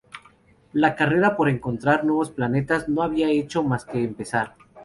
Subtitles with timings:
[0.73, 4.55] La carrera por encontrar nuevos planetas no había hecho más que empezar.